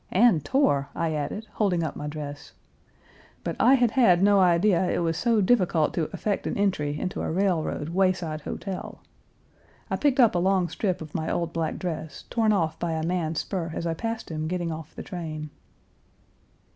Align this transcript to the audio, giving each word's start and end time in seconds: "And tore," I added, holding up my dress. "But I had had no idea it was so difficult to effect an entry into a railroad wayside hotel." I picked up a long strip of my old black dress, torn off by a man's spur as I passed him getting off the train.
"And 0.11 0.43
tore," 0.43 0.89
I 0.95 1.13
added, 1.13 1.47
holding 1.53 1.83
up 1.83 1.95
my 1.95 2.07
dress. 2.07 2.53
"But 3.43 3.55
I 3.59 3.75
had 3.75 3.91
had 3.91 4.23
no 4.23 4.39
idea 4.39 4.89
it 4.89 5.03
was 5.03 5.15
so 5.15 5.41
difficult 5.41 5.93
to 5.93 6.05
effect 6.11 6.47
an 6.47 6.57
entry 6.57 6.99
into 6.99 7.21
a 7.21 7.29
railroad 7.29 7.89
wayside 7.89 8.41
hotel." 8.41 9.01
I 9.91 9.97
picked 9.97 10.19
up 10.19 10.33
a 10.33 10.39
long 10.39 10.69
strip 10.69 11.01
of 11.01 11.13
my 11.13 11.29
old 11.29 11.53
black 11.53 11.77
dress, 11.77 12.23
torn 12.31 12.51
off 12.51 12.79
by 12.79 12.93
a 12.93 13.05
man's 13.05 13.41
spur 13.41 13.73
as 13.75 13.85
I 13.85 13.93
passed 13.93 14.31
him 14.31 14.47
getting 14.47 14.71
off 14.71 14.95
the 14.95 15.03
train. 15.03 15.51